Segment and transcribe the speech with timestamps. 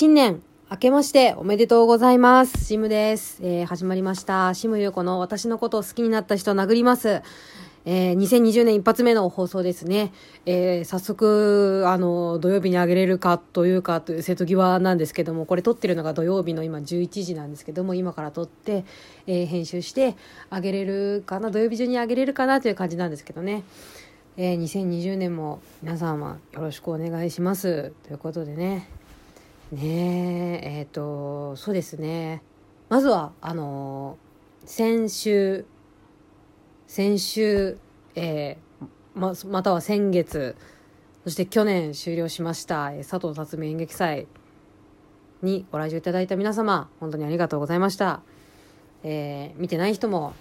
[0.00, 2.64] 新年明けましておめでとうございます。
[2.64, 3.38] シムです。
[3.42, 4.54] えー、始まりました。
[4.54, 7.20] シムユーコの私のことを好きになった人を殴ります。
[7.84, 10.14] えー、2020年一発目の放送ですね。
[10.46, 18.86] えー、早速、あの、土曜日にあげれるかというかという瀬戸際なんですけども、これ撮ってるのが土曜日の今11時なんですけども、今から撮って、
[19.26, 20.16] えー、編集して
[20.48, 23.64] あげれるかな、土曜日中にあげれるかなという感じなんですけどね。
[24.38, 27.92] えー、2020年も皆様よろしくお願いします。
[28.04, 28.99] ということでね。
[29.72, 32.42] ねええっ、とそうですね。
[32.88, 34.18] まずはあの
[34.64, 35.64] 先週
[36.86, 37.78] 先週、
[38.16, 40.56] えーままたは先月
[41.24, 44.26] そして去年終了しました、佐藤辰巳演劇祭
[45.42, 48.22] にご来場いただいた皆様本当にありがとうございました、
[49.04, 50.32] えー見てない人も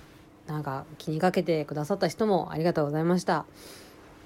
[0.47, 3.45] なんか気にかけてくださった人もありがとうございました。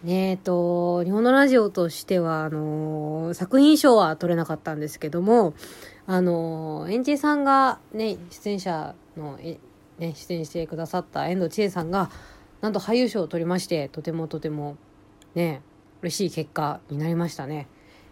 [0.04, 5.54] ねえっと、日本のラジオとしては、あのー作品賞は取れなかったんですけども、
[6.06, 9.59] あのー、エンジェさんがね、出演者の、ね、
[10.00, 12.12] 出演してくださった遠藤千恵さんが、
[12.59, 14.76] なんと俳優賞を取りまして、とてもとても、
[15.36, 15.62] ね、
[16.02, 17.68] 嬉しい結果になりましたね。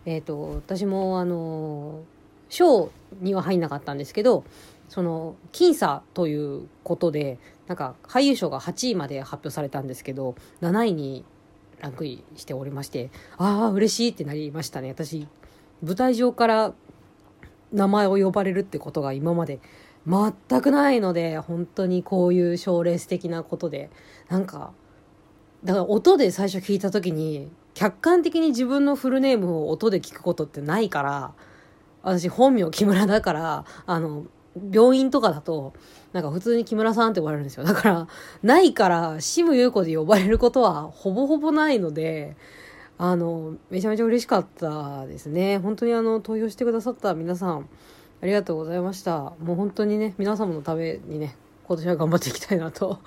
[0.05, 4.43] えっ、と、私も、あのー賞には入んなかったんですけど、
[4.89, 11.23] その、僅差ということで、なんか、俳優賞が8位まで発表されたんですけど、7位に
[11.81, 14.89] ランクインしておりましてああ嬉しいってなりましたね。
[14.89, 15.27] 私
[15.83, 16.73] 舞台上から
[17.71, 19.59] 名前を呼ばれるってことが今まで
[20.07, 23.89] 全くないので本当にこういう賞レース的なことで。
[24.29, 24.71] なんか
[25.63, 31.33] だから音で最初聞いた時に客観的に自分のフルネームを音で聞くことってないから
[32.01, 34.25] 私本名木村だからあの
[34.71, 35.73] 病院とかだと
[36.13, 37.63] なんか普通に木村さんって呼ばれるんですよ。
[37.63, 38.07] だから、
[38.43, 42.35] ないから、シム優子で呼ばれることはほぼほぼないので、
[42.97, 45.57] あの、めちゃめちゃ嬉しかったですね。
[45.59, 47.69] 本当にあの、投票してくださった皆さん、
[48.21, 49.33] ありがとうございました。
[49.39, 52.99] もう本当にね、皆様のためにね、今年は頑張っていきたいなと。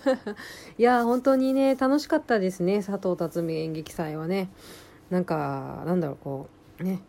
[0.78, 4.48] いや、本当にね、楽しかったですね、佐藤辰巳演劇祭はね。
[5.10, 6.48] なんか、なんだろう、こ
[6.80, 7.00] う、ね、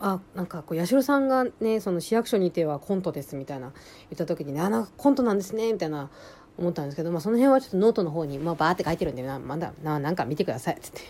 [0.00, 3.72] あなんかこう八代さんがねその市役所にいてはコントですみたいな
[4.10, 6.10] 言った時にあなんかコントなんですねみたいな
[6.58, 11.00] 思ったんですけど、まあ、その辺はちょっとノートの方に、まあ、バーって書いてるんでなまだななんか見てくださいっつって。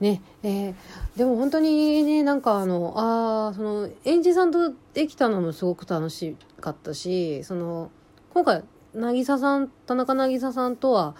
[0.00, 0.74] ねえー
[1.16, 7.92] でも本当にねなんかあのあその演じさんとできたのもすごく楽しかったしその
[8.32, 8.64] 今回
[8.94, 11.14] 渚さん田中渚さんとは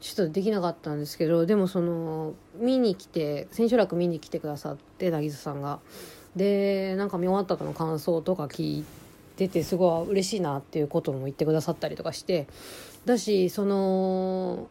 [0.00, 5.80] ちょっとできなかったんですけどでもその見に来て千秋楽見に来てくださって渚さんが。
[6.36, 8.84] でなんか見終わった後の感想とか聞い
[9.36, 12.46] ててすごい嬉しいなっていうことも言ってくださったりとかして
[13.04, 14.68] だしその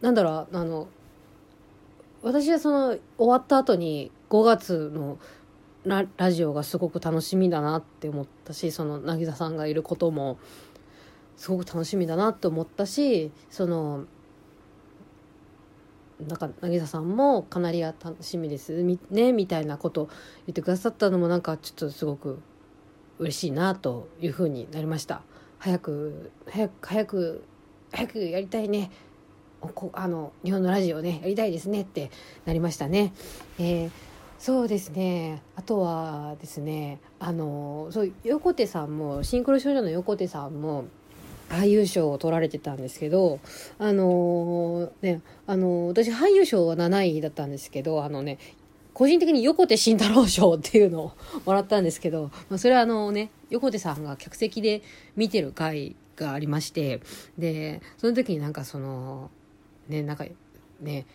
[0.00, 0.88] なんだろうあの
[2.22, 5.18] 私はその終わった後に5月の
[5.84, 10.38] ララジオがすごく楽しみだなって思ったしその渚さんがいることも
[11.36, 14.04] すごく楽しみだなって思ったしその
[16.26, 18.72] なんか渚さんもカナリア楽しみです。
[18.82, 20.08] みねみたいなこと
[20.46, 22.40] 言ってくださったのもなんかちょっとすごく
[23.18, 25.22] 嬉しいなというふうになりました。
[25.58, 27.44] 早く早く早く
[27.92, 28.90] 早くやりたいね。
[29.60, 32.10] こあの日本のラジオねやりたいですねって
[32.44, 33.12] なりましたね、
[33.58, 33.90] えー
[34.38, 35.42] そうですね。
[35.56, 40.84] あとはですねあのそう横手さんもシンクロ少女の横手さんも
[41.48, 43.40] 俳優賞を取られてたんですけど、
[43.78, 48.38] あのーね、あのー私俳優賞は7位だったんですけど、あのね、
[48.92, 51.12] 個人的に横手慎太郎賞っていうのを
[51.46, 54.82] もらったんですけど、まあ、それはあのね、横手さんが客席で
[55.16, 57.00] 見てる回がありまして、
[57.38, 59.30] で、その時になんかその、
[59.88, 60.26] ね、なんか
[60.80, 61.06] ね、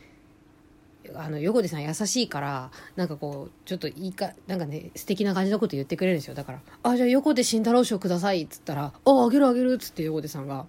[1.16, 6.34] あの横手さん優しいからなんかこうちょっといいかなんかね素敵な感じのこと言ってくれるんですよ。
[6.36, 10.66] だから「あじゃあ横手慎太郎賞ください」っつったら「ああげるあげる」っつって横手さんが。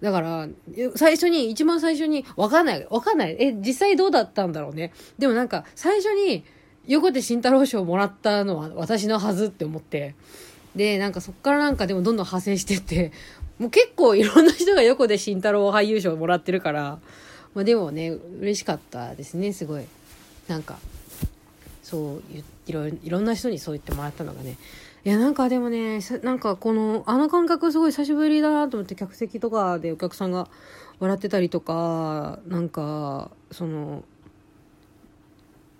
[0.00, 0.48] だから
[0.94, 3.36] 最初に一番最初に分かんない分かんない。
[3.38, 4.92] え実際どうだったんだろうね。
[5.18, 6.44] でもなんか最初に
[6.86, 10.14] 横手慎太郎賞もらったのは私のはずって思って。
[10.76, 13.12] でなんかそっからなんかでもどんどん派生してって。
[13.58, 17.00] もう結構いろんな人が横手慎太郎俳優賞もらってるから。
[17.58, 19.84] まあ、でもね嬉しかったですねすごい。
[20.46, 20.78] なんか
[21.82, 22.22] そう
[22.68, 24.56] いろいろんな人にそう言ってもらったのがね。
[25.04, 30.46] いやなんかでもねなんかこのあの感覚すごい久しぶりだなと思って客席とかでお客さんが
[31.00, 34.04] 笑ってたりとかなんかその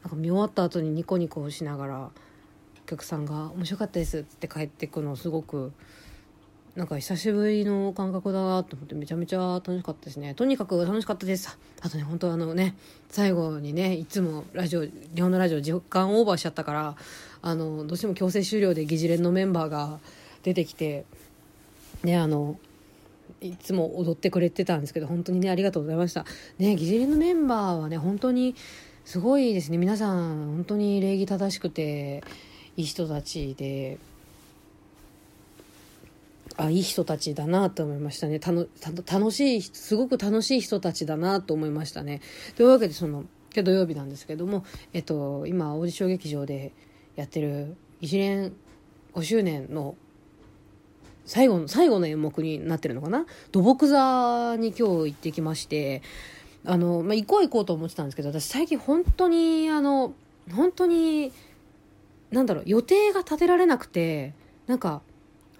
[0.02, 2.10] なんか見終わった後にニコニコしながらお
[2.86, 5.70] 客さんが「面白かったです」って帰ってくのすごく
[6.78, 10.34] なんか久しぶりの感覚だなと思ってめちゃめちゃ楽しかったですね。
[10.34, 11.58] とにかく楽しかったです。
[11.80, 12.76] あとね本当あのね
[13.08, 16.94] 最後にねいつもラジオ日本のラジオ時間オーバーしちゃったから
[17.42, 19.98] あのどうしても強制終了で議事連のメンバーが
[20.44, 21.04] 出てきて
[22.04, 22.60] ねあの
[23.40, 26.26] いつも踊ってくれてたんですけど本当にねありがとうございました。
[26.58, 28.54] ね議事連のメンバーはね本当に
[29.04, 29.78] すごいですね。
[29.78, 32.22] 皆さん本当に礼儀正しくて
[32.76, 33.98] いい人たちで
[36.60, 38.40] あいい人たちだなと思いましたね。
[38.40, 38.66] たの
[39.10, 42.20] 楽しいすごく楽しい人たちだなと思いましたね。
[42.56, 43.20] というわけでその
[43.54, 46.72] 今日土曜日なんですけども、えっと、今オーディション劇場で
[47.14, 48.52] やってる一連
[49.14, 49.94] 5周年の
[51.24, 53.24] 最後の最後の演目になってるのかな？
[53.52, 56.02] 土木座に今日行ってきまして
[56.64, 60.12] あの、まあ、行こう行こうと思ってたんですけど私最近本当にあの
[60.52, 61.32] 本当に
[62.32, 64.34] なんだろう予定が立てられなくて
[64.66, 65.02] なんか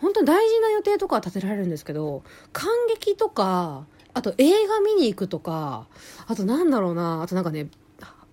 [0.00, 2.22] 本当に大事な予定とかは立てられるんですけど
[2.52, 3.84] 感激とか
[4.14, 5.86] あと映画見に行くとか
[6.26, 7.68] あとなんだろうなあとなんかね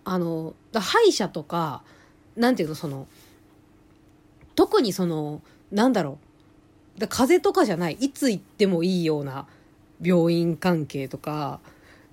[0.03, 1.81] あの歯医者とか
[2.35, 3.07] なんていうのその
[4.55, 5.41] 特にその
[5.71, 6.19] なんだろ
[6.97, 9.47] うだ風邪とかじゃないいつ行ってもいいような
[10.01, 11.59] 病院関係とか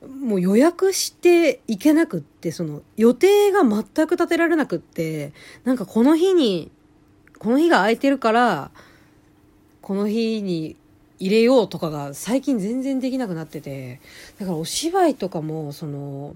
[0.09, 5.33] もう予約して行けなくってその予定が全く立てられなくって
[5.65, 6.71] なんかこの日に
[7.39, 8.71] この日が空いてるから
[9.83, 10.77] この日に
[11.19, 14.01] 入れようとかが最近全然できなくなってて。
[14.39, 16.35] だからお芝居とかもその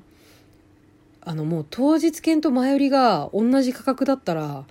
[1.22, 4.64] あのもう当日券と前売りが同じ価格だったら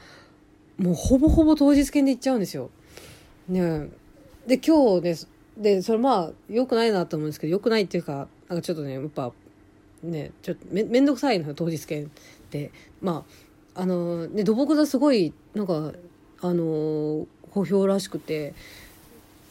[0.78, 2.70] もうほぼほぼ当日券で行っちゃうんですよ。
[3.50, 3.90] ね。
[4.48, 9.32] で今日ですでそれまあ良くないなと思うんですけど良くないっていうかなんかちょっとねやっぱ
[10.04, 12.08] ねちょっとめ面倒くさいの当日券っ
[12.50, 12.72] て。
[13.02, 13.26] ま
[13.76, 15.92] ああのね土木座すごいなんか
[16.42, 18.54] あの好評らしくて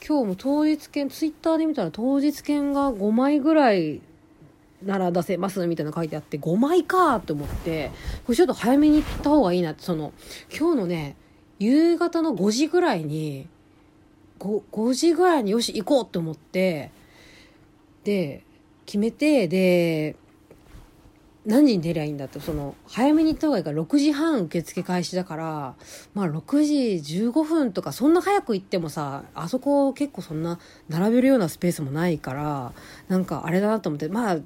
[0.06, 4.02] 今日も当日券ツイッターで見たら当日券が5枚ぐらい
[4.84, 7.90] なら出せますみたいな書いてあって5枚かと思って
[8.26, 9.72] これちょっと早めに行った方がいいな。
[9.72, 10.12] ってその
[10.54, 11.16] 今日のね
[11.58, 13.48] 夕方の5時ぐらいに
[14.38, 16.90] 5, 5時ぐらいによし行こうと思って
[18.04, 18.44] で
[18.84, 20.16] 決めてで
[21.46, 25.74] 何時に出りゃいいんだってその早めに行った方がいいから6時半受付開始だから
[26.14, 26.74] まあ6時
[27.26, 30.58] 15分とかそんな早く行ってもさあそこ結構そんな
[30.88, 32.72] 並べるようなスペースもないから
[33.08, 34.38] なんかあれだなと思ってまあ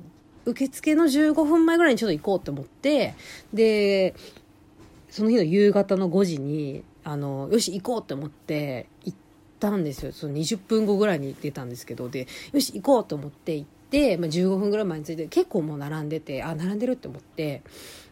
[0.45, 3.15] 受付の15分前ぐらいにちょっと行こうと思って
[3.53, 4.15] で
[5.09, 9.19] その日の夕方の5時にあのよし行こうと思って行っ
[9.61, 13.78] たんですよその20分後ぐらいに出たんですけどでよし行こうと思って行って。
[13.91, 17.63] でまあ、15分ぐらい前に着いて結構もう並んでてあ並んでるって思って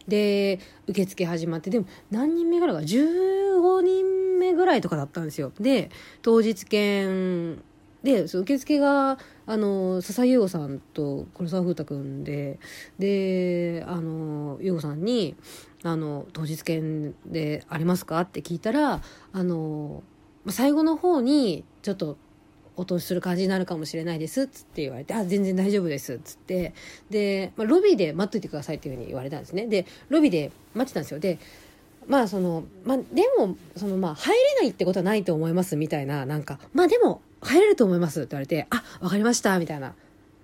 [0.07, 5.91] で受付始まってでも何人目ぐらいか15人目ぐらいとかだったんですよで
[6.21, 7.61] 当日券
[8.03, 12.59] でその受付があの笹井優吾さんと黒沢風太君で
[12.99, 15.35] であの優吾さんに
[15.83, 19.01] あの「当日券でありますか?」って聞いたら
[19.33, 20.03] あの
[20.47, 22.17] 最後の方にちょっと
[22.77, 26.73] お通しする感じになるかもしれないですっつって言われて、あ、全然大丈夫ですっつって、
[27.09, 29.67] で、まあ、ロビーで待っといてくださいっていうふうに言われたんですね。
[29.67, 31.19] で、ロビーで待ってたんですよ。
[31.19, 31.39] で、
[32.07, 39.93] まあその、まあでも、そのまあ入れないってことはないと思いますみたいな、なんか、まあでも入れると思いますって言われて、あ、わかりましたみたいな。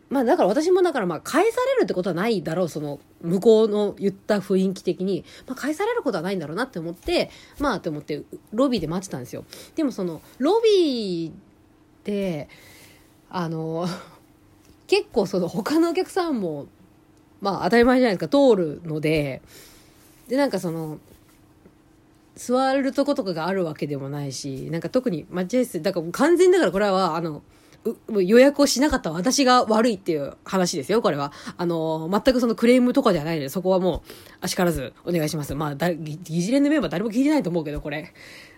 [0.09, 9.45] まあだから私もだからまあ返されるってことはないだろう、その向こうの言った雰囲気的に、まあ返されることはないんだろうなって思って、まあって思ってロビーで待ってたんですよ。
[9.75, 11.31] でもそのロビー
[12.03, 12.49] って
[13.29, 13.87] あの
[14.87, 16.67] 結構その他のお客さんも
[17.41, 19.41] まあ当たり前じゃないですか通るので
[20.27, 20.99] でなんかその
[22.35, 27.41] 座るとことかがあるわけでもないしなんか特に待合室だから完全だからこれはあの
[28.21, 31.33] 予約をしなかった私が悪いっていう話ですよ、これは。
[31.57, 35.53] あの、全くそのクレームとかではないので、そこはもう、あしからずお願いします。
[35.53, 38.13] まあ、だ、議事連のメンバー誰も聞いてないと思うけど、これ。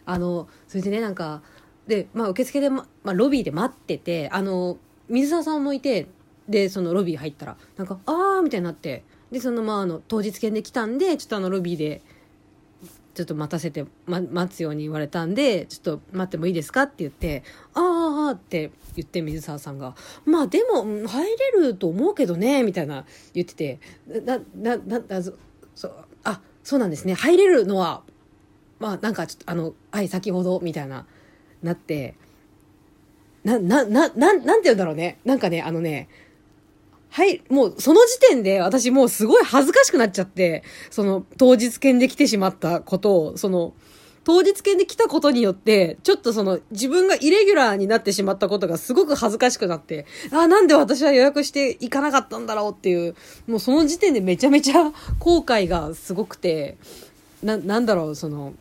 [0.05, 1.41] あの、それでね、なんか、
[1.87, 4.77] で、まあ、受付で、ま、まあ、ロビーで待ってて、あの、
[5.07, 6.07] 水沢さんもいて、
[6.49, 12.01] で、そのロビー入ったら、なんか、あーみたいになって、で、その、まあ、あの、当日券で来たんで、ちょっとあの、ロビーで、
[13.15, 23.79] ちょっと待たせて、ま、待つように言われたんで、ちょっと待ってもいいですかって言って、ああって言って水沢さんが、まあでも、入れると思うけどね、みたいな言ってて、
[24.25, 25.33] な、な、な、な、そ、
[25.75, 25.91] そ
[26.25, 27.13] あ、そうなんですね。
[27.13, 28.03] 入れるのは、
[28.79, 31.05] まあなんかちょっとあの、はい、先ほど、みたいな
[31.65, 32.15] なって、
[33.43, 35.19] な、な、な、ななんて言うんだろうね。
[35.25, 36.07] なんかね、あのね、
[37.09, 43.73] はい、もうその時点で私もうすごい恥ずかしくなっちゃって、その当日券で来てしまったことを、その、
[44.25, 53.15] 当日券で来たことによって、ちょっとその自分がイレギュラーになってしまったことがすごく恥ずかしくなって、ああ、なんで私は予約して行かなかったんだろうっていう、
[53.47, 56.77] もうその時点でめちゃめちゃ後悔がすごくて、
[57.43, 58.55] な、なんだろう、その、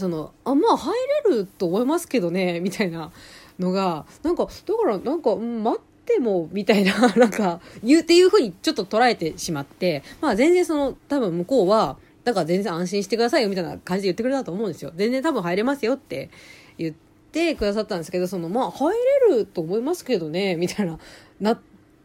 [0.00, 0.92] その、あ、まあ入
[1.24, 3.12] れると思いますけどね、みたいな
[3.58, 14.92] のが、なんか、だからなんか、待っても、みたいな、 なんか、言うっていうふうにちょっと捉えてしまって、まあ全然その、多分向こうは、だから全然安心してくださいよみたいな感じで言ってくれたと思うんですよ。
[14.96, 16.30] 全然多分入れますよって
[16.78, 16.94] 言っ
[17.32, 18.94] てくださったんですけど、その、まあ入
[19.28, 20.98] れると思いますけどね、みたいな、
[21.40, 21.60] なっ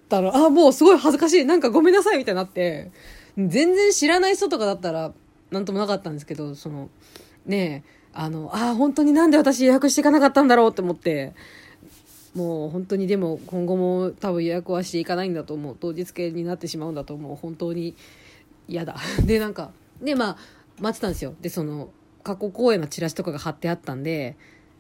[0.10, 1.46] たら、あ、もうすごい恥ずかしい。
[1.46, 2.92] なんかごめんなさいみたいになって、
[3.38, 5.14] 全然知らない人とかだったら、
[5.52, 6.90] なんともなかったんですけど、その、
[7.46, 7.84] ね、
[8.14, 11.34] あの、ああ、本当になんで私予約していかなかったんだろうって思って、
[12.34, 15.78] もう本当にでも今後も多分予約はしていかないんだと思う。
[15.80, 17.36] 当日券になってしまうんだと思う。
[17.36, 17.96] 本当に
[18.68, 18.98] 嫌だ。
[19.26, 19.72] で、なんか、
[20.02, 20.38] で、まあ、
[20.82, 21.34] 待ってたんですよ。
[21.42, 21.90] で、その、
[22.24, 24.36] 過去公演のチラシとかが貼ってあったんで、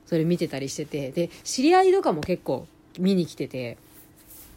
[0.05, 2.67] それ見てたりしてて、で、知り合いとかも結構
[2.99, 3.77] 見に来てて、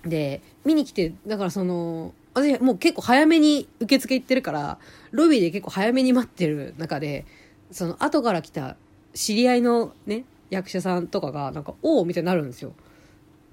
[0.05, 4.79] で、見に来て、だからその、私もう結構早めに受付行ってるから、
[5.11, 7.25] ロビーで結構早めに待ってる中で、
[7.71, 8.77] その後から来た
[9.15, 12.73] 知り合いのね、役者さんとかが、なんか、おおみたいになるんですよ。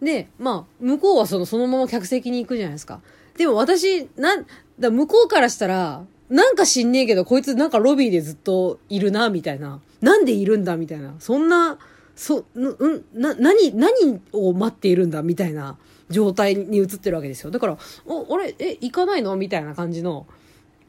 [0.01, 3.01] で、まあ、向こうはその、そのまま客席に行くじゃないですか。
[3.37, 4.45] でも私、なん、
[4.79, 9.81] だ向こうからしたら、なんか知んねえけど、こいつなんかロビーでずっといるな、みたいな。
[10.01, 11.15] なんでいるんだ、みたいな。
[11.19, 11.77] そんな、
[12.15, 15.77] そ、うん、な、何、何を待っているんだ、みたいな
[16.09, 17.51] 状態に映ってるわけですよ。
[17.51, 19.35] だから、お、俺、え、行かないの？
[19.35, 20.27] みたいな感じの、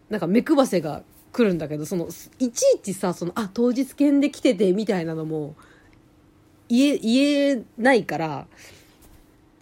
[0.08, 1.02] なんか目配せが
[1.36, 5.54] 来るんだけど、その、いちいちさ、その、あ、当日券で来てて、みたいなのも、
[6.66, 8.46] 言え、言えないから、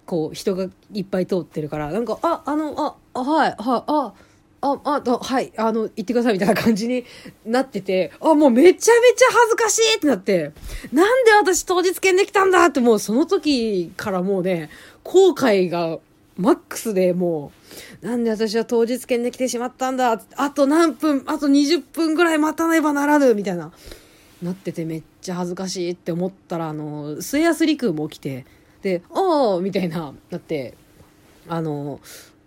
[0.07, 4.13] こう、人がいっぱい通ってるから、なんか、あ、あの、あ、はい、はい、あ、
[4.61, 7.05] あ、あ、はい、あの、行ってくださいみたいな感じに
[7.45, 10.53] なってて、あ、もうめちゃめちゃ恥ずかしいってなって、
[10.93, 14.71] なんで私当日券できたんだってもうその時からもうね、
[15.03, 15.99] 後悔が
[16.37, 17.53] マックスでも
[18.03, 20.21] う、なんで私は当日券で来てしまったんだ？
[20.37, 23.73] あと何分、あと20分ぐらい待たねばならぬみたいな、
[24.43, 28.47] なっててめっちゃ恥ずかしいって思ったら、あの、末安陸も来て、
[28.83, 30.75] で、おーみたいな、なって、
[31.49, 32.01] あの、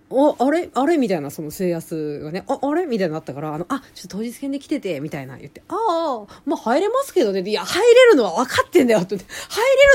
[0.10, 7.42] あ、あれあれみたいな、その制圧がね、あ、あれみたいになったから、あの、あ、ちょっと当日券で来てて、みたいな言って、ああ、まあ入れますけどね。
[7.42, 9.16] いや、入れるのは分かってんだよ、って。
[9.16, 9.26] 入れ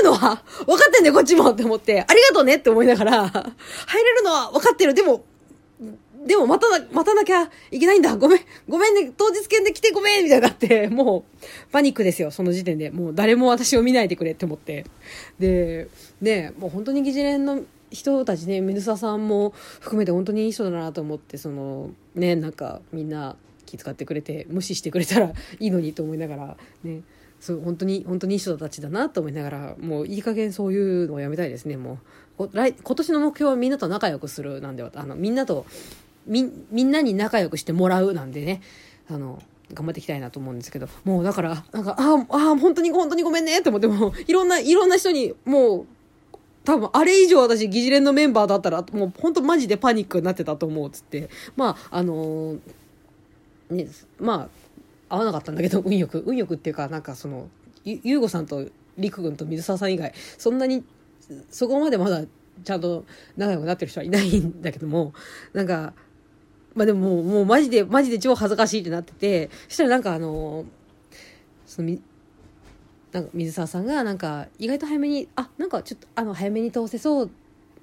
[0.01, 4.93] るのは分かってんだよ、こっちもって思って、ありがとうねって思いながら、入れるのは分かってる。
[4.93, 5.23] でも、
[6.25, 8.15] でも待たな、待たなきゃいけないんだ。
[8.15, 8.39] ごめん、
[8.69, 12.91] ごめんね、当日券で来てごめんみたいになって、もう、パニックですよ、その時点で。
[12.91, 14.85] もう誰も私を見ないでくれって思って。
[15.39, 15.89] で、
[16.21, 17.61] ね、もう本当に議事連の
[17.93, 23.35] 人たちね水沢さんも含めて本当にいい人だなと思ってそのねなんかみんな
[23.65, 27.01] 気遣ってくれて無視してくれたらいいのにと思いながらね。
[27.39, 31.99] そう本当に本当にいい人たちだなと思いながらもういい加減そういうのをやめたいですねも
[32.39, 32.49] う。
[32.53, 35.65] 来今年の目標はみんなと仲良くするなんであのみんなと
[36.25, 38.61] みみんなに仲良くしてもらうなんでね。
[39.09, 45.85] あの頑張っていきたいなと思うんですけどもうだからなんかああ本当に本当にごめんねって思ってもいろんないろんな人にもう
[46.65, 51.29] 多分あれ以上私議事連のメンバーだったらもう本当マジでパニックになってたと思うっつって。
[51.55, 52.59] まああのー、
[53.69, 53.87] ね
[54.19, 54.49] ま
[55.09, 57.49] あ合わなかったんだけど運よく運よくっていうかなんかその
[57.83, 58.67] ゆうごさんと
[58.97, 60.83] 陸軍と水沢さん以外そんなに
[61.49, 62.23] そこまでまだ
[62.63, 63.05] ちゃんと
[63.37, 65.13] 仲良くなってる人はいないんだけども
[65.53, 65.93] なんか
[66.75, 70.65] まあでももうもうマジでマジで超恥ずかしいってなっててそしたらなんかあの
[71.65, 71.97] その
[73.13, 77.31] なんか水沢さんがなんか意外と早めにあなんかちょっとあの早めに通せそう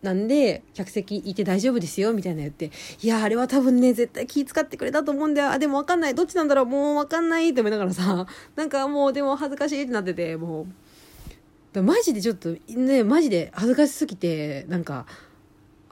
[0.02, 2.70] なんで客席いて大丈夫ですよみたいな言って
[3.00, 5.50] いやあれは多分ね絶対気使ってくれたと思うんだよ。
[5.50, 6.14] あでも分かんない。
[6.14, 6.66] どっちなんだろう。
[6.66, 7.50] もう分かんない。
[7.50, 10.66] って思いながらさなんかもうでも恥ずかしいってなってても
[11.74, 15.06] うマジでちょっとねマジで恥ずかしすぎてなんか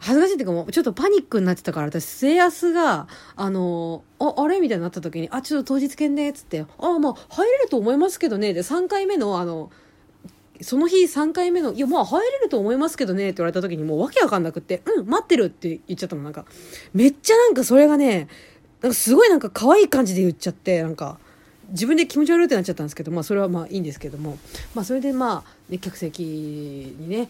[0.00, 4.61] 恥ずかしいっていうかもう、ちょっとパニックになってたから、私、末安が、あの、あ、あれ？
[4.61, 9.71] みたいになった時に、あ、ちょっと当日券ねっ、つって、あ、まあ、入れると思いますけどね、で、3回目の、あの、
[10.61, 16.45] その日3回目の、いや、まあ入れると思いますけどね、って言われた時にもうわけわかんなくって、うん、待ってるって言っちゃったの、なんか。
[16.95, 18.28] めっちゃなんかそれがね、
[18.83, 21.19] なんかすごいなんか可愛い感じで言っちゃって、なんか、
[21.71, 24.38] 自分で気持ち悪いってなっちゃったんですけど、まあそれはまあいいんですけども、
[24.75, 27.28] まあそれでまあ、ね、客席にね、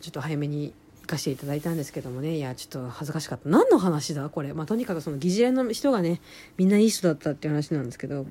[0.00, 0.72] ちょっと早めに
[1.06, 2.36] かしていただいたんですけどもね。
[2.36, 3.48] いやちょっと恥ずかしかった。
[3.48, 4.28] 何の話だ？
[4.28, 4.52] これ。
[4.52, 6.20] まあとにかくその議事連の人がね
[6.56, 8.26] みんないい人だったっていう話なんですけど。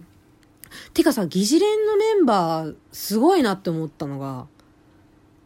[0.94, 4.48] てかさ議事連のメンバーすごいなって思ったのが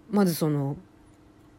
[0.10, 0.76] まずその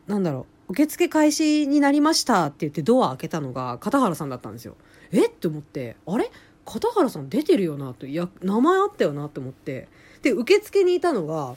[0.07, 0.73] なんだろう。
[0.73, 4.77] 受付開始になりましたって言ってドア開けたのが片原さんだったんですよ。
[5.13, 6.31] えって思って、あれ？
[6.65, 7.93] 片原さん出てるよな？
[7.95, 9.89] と、いや、名前あったよなって思って。
[10.23, 11.57] で、受付にいたのが、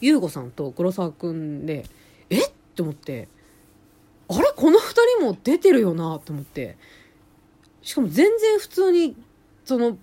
[0.00, 1.86] 優吾さんと黒沢くんで、
[2.76, 3.28] って思って、
[4.28, 6.76] あれこの二人も出てるよなと思って。
[7.80, 9.16] しかも全然普通に、
[9.64, 9.96] その、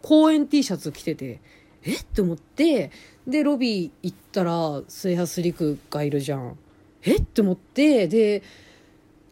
[0.00, 1.42] 公演 T シャツ着てて、
[1.82, 2.04] えっ？
[2.04, 2.90] て思って、
[3.26, 6.56] で、ロビー行ったら、末橋陸がいるじゃん。
[7.02, 7.22] えっ？
[7.22, 8.42] て思って、で、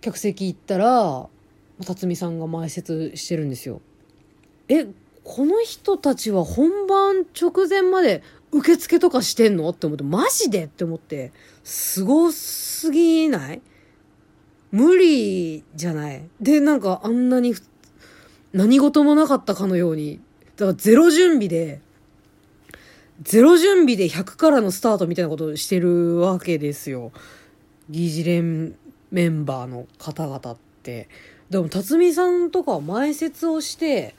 [0.02, 1.28] 客席行ったら、
[1.82, 3.80] 辰巳さんが前説してるんですよ。
[4.68, 4.86] え、
[5.24, 8.22] この人たちは本番直前まで
[8.52, 9.68] 受付とかしてんの？
[9.70, 10.64] って思って、マジで？
[10.64, 11.32] って思って、
[11.64, 13.62] すごすぎない？
[14.70, 16.22] 無理じゃない？
[16.40, 17.54] で、なんかあんなに
[18.52, 20.20] 何事もなかったかのように、
[20.56, 21.80] だからゼロ準備で、
[23.22, 27.12] ゼロ準備で100からのスタートみたいなことをしてるわけですよ。
[27.88, 28.76] 議事連
[29.10, 31.08] メンバーの方々って。
[31.48, 34.14] でも、辰巳さんとかは前説をして、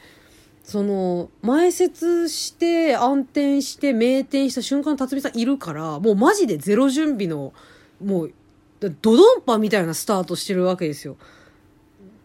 [0.63, 7.53] その、前説して、暗転して、名転した瞬間、辰巳さんいるから、もうマジでゼロ準備の、
[8.03, 8.34] もう、
[8.79, 11.17] ドドンパみたいなスタートしてるわけですよ。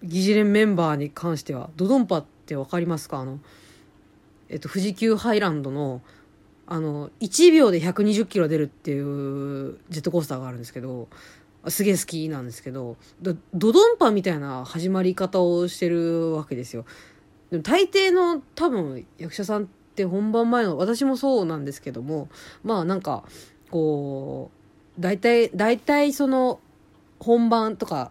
[0.02, 1.71] 議事連メンバーに関しては。
[1.76, 3.18] ドドンパってわかりますか？
[3.18, 3.40] あの、
[4.49, 6.00] えっと、富士急ハイランドの、
[6.66, 11.09] あの、1秒で120キロ出るっていうジェットコースターがあるんですけど、
[11.68, 16.85] すげえ好きなんですけど、ドドンパみたいな始まり方をしてるわけですよ。
[17.50, 22.28] でも大抵の多分役者さんって本番前の、私もそうなんですけども、
[22.62, 23.24] まあなんか、
[23.70, 24.50] こ
[24.98, 26.60] う、大体、大体その
[27.18, 28.10] 本番とか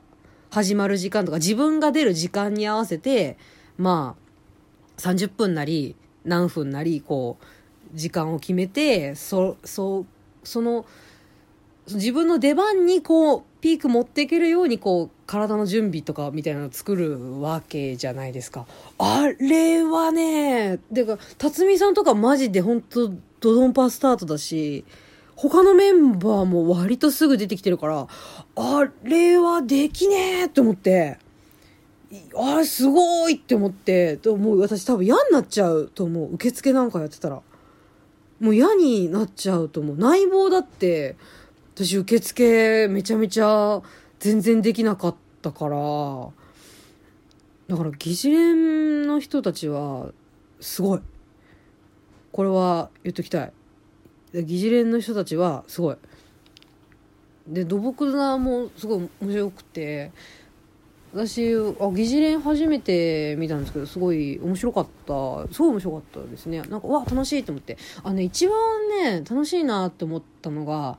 [0.49, 3.37] 始まる時間とか自分が出る時間に合わせて、
[3.77, 4.15] ま
[4.97, 7.45] あ、30分なり何分なり、こう、
[7.93, 10.05] 時間を決めて、そ、そ、
[10.43, 10.85] その、
[11.87, 18.65] 自分の出番にこう、ピーク持っていけるようにこう、体の準備とかみたいなのを作るわけじゃないですか。
[18.97, 24.85] あれはね、てか、辰巳さんとかマジで本当ドドンパスタートだし、
[25.35, 28.07] 他のメンバーも割とすぐ出てきてるから、
[28.55, 31.19] あれはできねえって思って、
[32.35, 36.33] あれすごいって思って、もう私多分嫌になっちゃうと思う。
[36.33, 37.41] 受付なんかやってたら。
[38.39, 39.97] もう嫌になっちゃうと思う。
[39.97, 41.15] 内房だって、
[41.77, 43.83] 私受付めちゃめちゃ
[44.17, 45.77] 全然できなかったから、
[47.67, 50.11] だから議事連の人たちは、
[50.59, 51.01] すごい。
[52.31, 53.53] これは言っときたい。
[54.33, 55.97] 議事連の人たちはすごい。
[57.47, 60.11] で土木座もすごい面白くて
[61.13, 68.55] 私あ疑似連初めて見たんですけどすごい面白かったすごい面白かったですねなんかわ楽しいと思ってあのね一番
[69.03, 70.97] ね楽しいなって思ったのが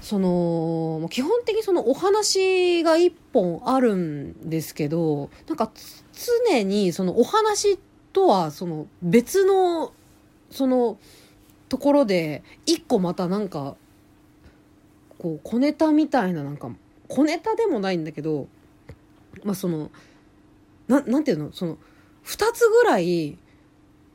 [0.00, 5.70] その基本的にそのお話が一本あるんですけどなんか
[6.48, 7.78] 常にそのお話
[8.12, 9.92] とはその別の
[10.50, 10.98] その
[11.68, 13.76] ところで一個またなんか
[15.18, 16.70] こう小ネタみたいななんか
[17.08, 18.48] 小ネタでもないんだけど
[19.44, 19.90] まあその
[20.88, 21.52] ななんていうの？
[21.52, 21.78] その
[22.24, 23.38] 2つぐらい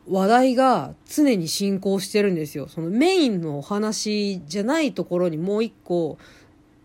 [0.09, 2.67] 話題が常に進行してるんですよ。
[2.67, 6.17] そのメインのお話じゃないところにもう一個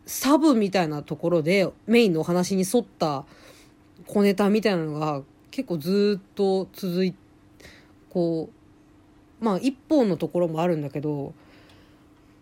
[0.07, 3.25] サブみたいなところでメインのお話に沿った
[4.07, 7.15] 小ネタみたいなのが結構ずっと続い
[8.09, 8.49] こ
[9.41, 11.35] うまあ一本のところもあるんだけど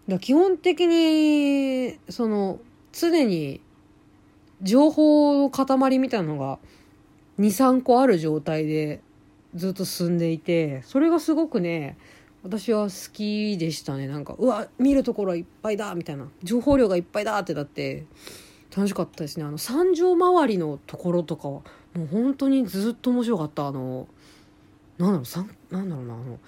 [0.09, 2.59] だ基本的にその
[2.93, 3.61] 常に
[4.63, 6.59] 情報の塊みたいなのが
[7.39, 9.01] 23個ある状態で
[9.59, 11.99] ずっと進んでいてそれがすごくね
[12.43, 14.07] 私は好きでしたね。
[14.07, 16.29] なんかうわ見るところいっぱいだみたいな。
[16.43, 18.07] 情報量がいっぱいだってだって
[18.75, 19.45] 楽しかったですね。
[19.45, 21.61] あの三条周りのところとかは
[21.95, 23.67] もう本当にずっと面白かった。
[23.67, 24.07] あの
[24.99, 26.39] なんだろうさなんだろうなあの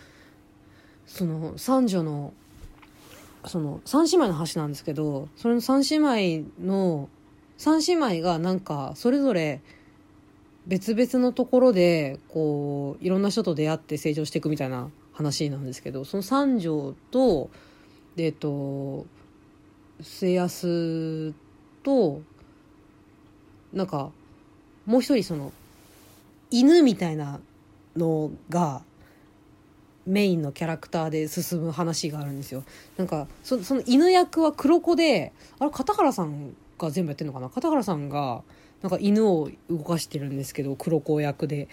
[1.06, 2.32] その三女の
[3.46, 5.96] その三姉妹の橋なんですけどそれの三姉
[6.42, 7.08] 妹の
[7.56, 9.60] 三姉妹がなんかそれぞれ
[10.66, 17.50] 別々のところでこういろんな人と出会って成長していくみたいな話なんですけどその三条と
[18.16, 19.06] えっと
[20.00, 21.34] 末安
[21.82, 22.22] と
[23.72, 24.10] なんか
[24.86, 25.52] もう一人その
[26.50, 27.40] 犬みたいな
[27.96, 28.82] のが
[30.06, 32.64] メインのキャラクターで進む話があるんですよ。
[32.96, 37.48] なんかその犬役は黒子であれ片原さんが全部やってるのかな？
[37.50, 38.42] 片原さんが
[38.82, 41.68] なんか犬を動かしてるんですけど黒子役で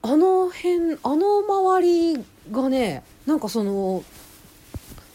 [0.00, 4.04] あの辺あの周りがねなんかその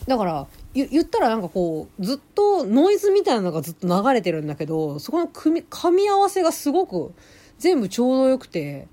[0.07, 7.13] だから言ったらなんかこう、ずっとノイズみたいなのがずっと流れてるんだけど、そこの組み、噛み合わせがすごく
[7.59, 8.87] 全部ちょうどよくて、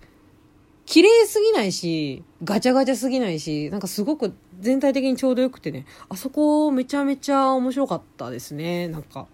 [0.84, 9.26] 綺麗すぎないし、ガチャガチャすぎないし、なんかすごく全体的にちょうどよくてね、あそこめちゃめちゃ面白かったですね、なんか。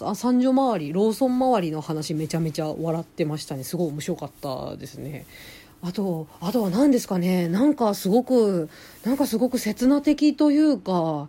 [0.00, 3.64] あ三女周り、ローソン周りの話めちゃめちゃ笑ってましたね。
[3.64, 5.26] すごい面白かったですね。
[5.82, 7.48] あと、あとは何ですかね。
[7.48, 8.68] なんかすごく、
[9.04, 11.28] なんかすごく刹那的というか、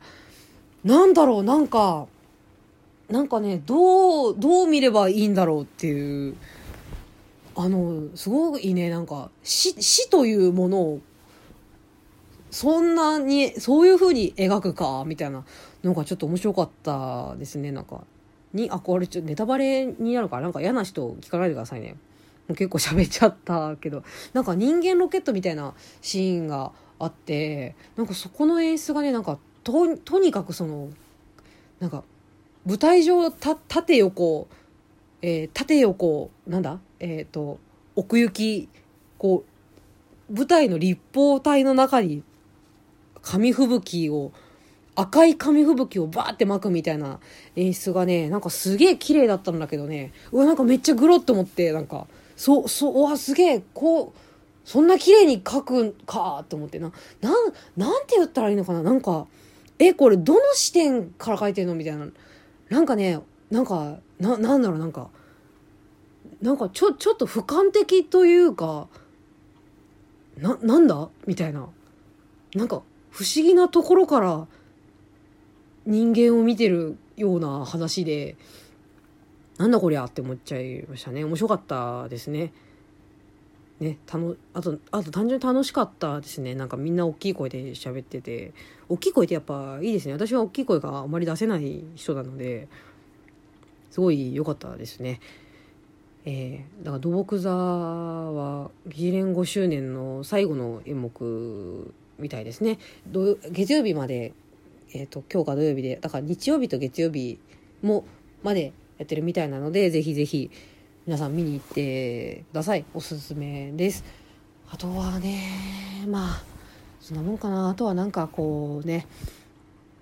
[0.83, 2.07] なんだろう、なんか、
[3.09, 6.35] なんかね、どう、どう見ればいいんだろうっていう、
[7.55, 10.99] あの、すごいね、なんか、死、死というものを、
[12.51, 15.43] そんなに、そういう風に描くか、みたいな
[15.83, 18.03] のがちょっと面白かったですね、なんか。
[18.53, 21.95] に、あ、これちょっとネタバレになるから、なんか嫌な人聞かないでくださいね。
[22.47, 30.89] もう結構喋っちゃったけど、なんか人間ロケットみたいなシーンがあって、なんかそこの演出がね、なんかと、とにかくその、
[31.79, 32.03] なんか、
[32.65, 34.47] 舞台上、た、縦横、
[35.21, 36.79] えー、縦横、なんだ？
[36.99, 37.59] えっ、ー、と、
[37.95, 38.69] 奥行き、
[39.17, 39.43] こ
[40.29, 42.23] う、舞台の立方体の中に
[43.21, 44.31] 紙吹雪を
[45.01, 47.19] 赤い紙吹雪をバーって巻くみたいな
[47.55, 54.19] 演出がね、なんかすげえ綺麗だったんだけどね、うわ、なんかめっちゃグロって思って、なんか、そう、そう、わ、すげえ、こう、
[54.65, 57.33] そんな綺麗に描くんかと思ってな、なん、
[57.77, 59.25] なんて言ったらいいのかななんか、
[59.79, 62.05] え、これどの視点から描いてんのみたいな。
[62.69, 65.09] なんかね、なんか、な、なんだろう、なんか、
[66.41, 68.87] なんかちょ、ちょっと俯瞰的というか、
[70.37, 71.09] な、なんだ？
[71.25, 71.69] みたいな。
[72.53, 72.81] なんか、
[73.11, 74.47] 不思議なところから
[75.89, 78.37] 人間を見てるような話で、
[79.57, 81.25] なんだこりゃって思っちゃいましたね。
[81.25, 82.53] 面白かったですね。
[83.79, 86.53] ね、たの、あと、あと単純に楽しかったですね。
[86.53, 88.53] なんかみんな大きい声で喋ってて、
[88.87, 90.13] 大きい声ってやっぱいいですね。
[90.13, 92.67] 私は大きい声があまり出せない人なので、
[93.89, 95.19] すごい良かったですね。
[96.25, 102.77] えー、だから土木座は議連5周年の最後の演目みたいですね。
[103.51, 104.33] 月曜日まで、
[104.91, 107.39] えっ、ー、と、今日が土曜日で、だから日曜日と月曜日
[107.81, 108.05] も、
[108.43, 110.49] までやってるみたいなので、ぜひぜひ
[111.05, 112.85] 皆さん見に行ってください。
[112.93, 114.03] おすすめです。
[114.69, 116.43] あとはね、まあ、
[116.99, 117.69] そんなもんかな。
[117.69, 119.07] あとはなんかこうね、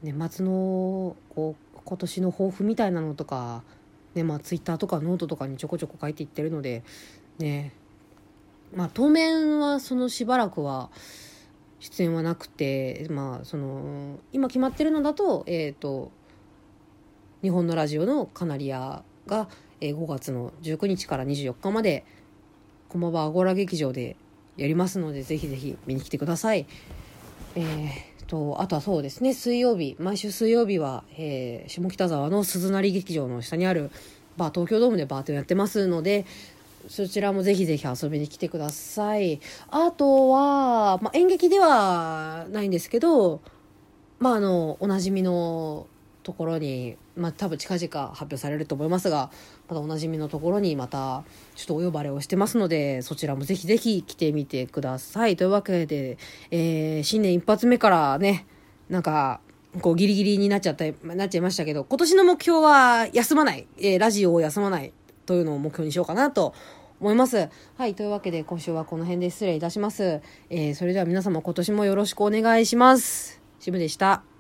[0.04, 3.64] 年末のこう今年の抱負みたいなのとか、
[4.14, 6.84] ね、まあツイッターとかノートとかにちょこちょこ書いていってるので、
[7.40, 7.74] ね、
[8.76, 10.90] まあ当面はそのしばらくは
[11.80, 16.12] 出演はなくて、まあその、今決まってるのだと、えっ、ー、と、
[17.42, 19.48] 日本のラジオのカナリアが、
[19.80, 22.04] え5月の19日から24日まで
[22.90, 24.16] 駒場アゴラ劇場で
[24.56, 26.66] やりますのでぜひぜひ見に来てください。
[27.56, 33.92] えーと、あとはそうですね、水曜日、毎週水曜日は、えー、下北沢の鈴なり劇場の下にある
[34.36, 36.26] バー、東京ドームでバーテンやってますので、
[36.88, 39.40] そちらもぜひぜひ遊びに来てください。
[39.70, 43.42] あとは、まあ、演劇ではないんですけど、
[44.20, 45.88] まあ、あの、おなじみの
[46.24, 49.32] ところに、まあ、多分近々発表されると思いますが、
[49.70, 51.24] またおなじみのところにまた、
[51.56, 55.36] ちょっとお呼ばれをしてますので、そちらもぜひぜひ来てみてください。
[55.36, 56.18] というわけで、
[56.52, 58.46] えー、新年一発目からね、
[58.90, 59.40] なんか、
[59.82, 64.92] こうギリギリになっちゃった、なっちゃいましたけど、今年の目標は休まない、えー、ラジオを休まない
[65.28, 66.56] というのを目標にしようかなと
[67.00, 67.50] 思います。
[67.76, 67.96] はい。
[67.96, 70.22] というわけで、今週はこの辺で失礼いたします。
[70.50, 73.42] えー、それでは皆様今年もよろしくお願いします。
[73.60, 74.37] シムでした。